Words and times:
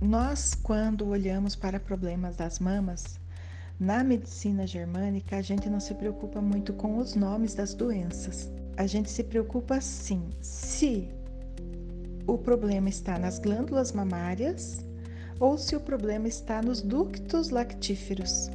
Nós, 0.00 0.54
quando 0.54 1.08
olhamos 1.08 1.56
para 1.56 1.80
problemas 1.80 2.36
das 2.36 2.60
mamas, 2.60 3.18
na 3.80 4.04
medicina 4.04 4.64
germânica, 4.64 5.36
a 5.36 5.42
gente 5.42 5.68
não 5.68 5.80
se 5.80 5.92
preocupa 5.92 6.40
muito 6.40 6.72
com 6.72 6.98
os 6.98 7.16
nomes 7.16 7.52
das 7.54 7.74
doenças. 7.74 8.48
A 8.76 8.86
gente 8.86 9.10
se 9.10 9.24
preocupa 9.24 9.80
sim 9.80 10.22
se 10.40 11.08
o 12.28 12.38
problema 12.38 12.88
está 12.88 13.18
nas 13.18 13.40
glândulas 13.40 13.90
mamárias 13.90 14.86
ou 15.40 15.58
se 15.58 15.74
o 15.74 15.80
problema 15.80 16.28
está 16.28 16.62
nos 16.62 16.80
ductos 16.80 17.50
lactíferos. 17.50 18.48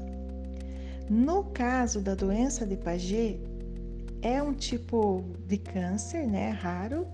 No 1.10 1.44
caso 1.44 2.00
da 2.00 2.16
doença 2.16 2.66
de 2.66 2.78
Paget, 2.78 3.38
é 4.22 4.42
um 4.42 4.54
tipo 4.54 5.26
de 5.46 5.58
câncer, 5.58 6.26
né, 6.26 6.52
raro, 6.52 7.06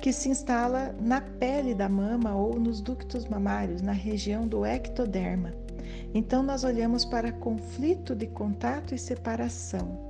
que 0.00 0.12
se 0.12 0.28
instala 0.28 0.94
na 1.00 1.20
pele 1.20 1.74
da 1.74 1.88
mama 1.88 2.34
ou 2.34 2.58
nos 2.58 2.80
ductos 2.80 3.26
mamários, 3.26 3.82
na 3.82 3.92
região 3.92 4.46
do 4.46 4.64
ectoderma. 4.64 5.52
Então, 6.14 6.42
nós 6.42 6.64
olhamos 6.64 7.04
para 7.04 7.32
conflito 7.32 8.14
de 8.14 8.26
contato 8.26 8.94
e 8.94 8.98
separação. 8.98 10.08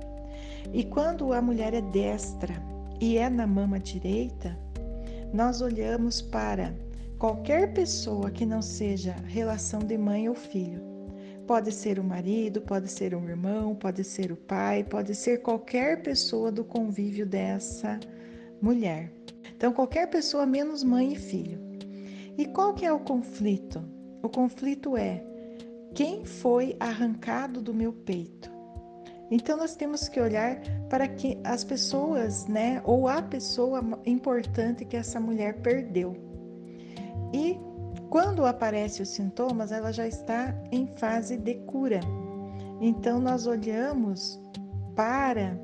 E 0.71 0.83
quando 0.83 1.33
a 1.33 1.41
mulher 1.41 1.73
é 1.73 1.81
destra 1.81 2.55
e 3.01 3.17
é 3.17 3.29
na 3.29 3.47
mama 3.47 3.79
direita, 3.79 4.57
nós 5.33 5.61
olhamos 5.61 6.21
para 6.21 6.73
qualquer 7.17 7.73
pessoa 7.73 8.31
que 8.31 8.45
não 8.45 8.61
seja 8.61 9.15
relação 9.27 9.79
de 9.79 9.97
mãe 9.97 10.29
ou 10.29 10.35
filho. 10.35 10.81
Pode 11.45 11.71
ser 11.71 11.99
o 11.99 12.03
marido, 12.03 12.61
pode 12.61 12.87
ser 12.89 13.15
um 13.15 13.27
irmão, 13.27 13.75
pode 13.75 14.03
ser 14.03 14.31
o 14.31 14.37
pai, 14.37 14.83
pode 14.83 15.15
ser 15.15 15.41
qualquer 15.41 16.03
pessoa 16.03 16.51
do 16.51 16.63
convívio 16.63 17.25
dessa 17.25 17.99
mulher. 18.61 19.11
Então, 19.59 19.73
qualquer 19.73 20.09
pessoa 20.09 20.45
menos 20.45 20.85
mãe 20.85 21.11
e 21.11 21.17
filho. 21.17 21.59
E 22.37 22.45
qual 22.45 22.73
que 22.73 22.85
é 22.85 22.93
o 22.93 23.01
conflito? 23.01 23.83
O 24.23 24.29
conflito 24.29 24.95
é 24.95 25.21
quem 25.93 26.23
foi 26.23 26.77
arrancado 26.79 27.61
do 27.61 27.73
meu 27.73 27.91
peito? 27.91 28.49
Então 29.29 29.57
nós 29.57 29.75
temos 29.75 30.07
que 30.07 30.21
olhar 30.21 30.61
para 30.89 31.05
que 31.05 31.37
as 31.43 31.65
pessoas, 31.65 32.47
né, 32.47 32.81
ou 32.85 33.09
a 33.09 33.21
pessoa 33.21 33.83
importante 34.05 34.85
que 34.85 34.95
essa 34.95 35.19
mulher 35.19 35.61
perdeu. 35.61 36.15
E 37.33 37.59
quando 38.09 38.45
aparecem 38.45 39.03
os 39.03 39.09
sintomas, 39.09 39.73
ela 39.73 39.91
já 39.91 40.07
está 40.07 40.55
em 40.71 40.87
fase 40.95 41.35
de 41.35 41.55
cura. 41.65 41.99
Então 42.79 43.19
nós 43.19 43.45
olhamos 43.45 44.39
para 44.95 45.59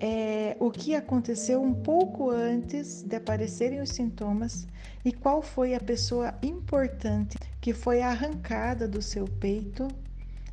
é, 0.00 0.56
o 0.60 0.70
que 0.70 0.94
aconteceu 0.94 1.62
um 1.62 1.74
pouco 1.74 2.30
antes 2.30 3.02
de 3.02 3.16
aparecerem 3.16 3.80
os 3.80 3.90
sintomas 3.90 4.66
e 5.04 5.12
qual 5.12 5.42
foi 5.42 5.74
a 5.74 5.80
pessoa 5.80 6.34
importante 6.42 7.38
que 7.60 7.72
foi 7.72 8.02
arrancada 8.02 8.86
do 8.86 9.00
seu 9.00 9.24
peito 9.24 9.88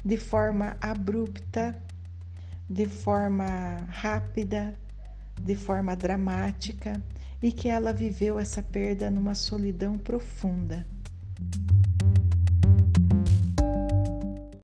de 0.04 0.18
forma 0.18 0.78
abrupta, 0.82 1.76
de 2.70 2.86
forma 2.86 3.86
rápida, 3.90 4.78
de 5.42 5.56
forma 5.56 5.96
dramática 5.96 7.02
e 7.42 7.52
que 7.52 7.68
ela 7.68 7.92
viveu 7.92 8.40
essa 8.40 8.64
perda 8.64 9.12
numa 9.12 9.36
solidão 9.36 9.98
profunda. 9.98 10.86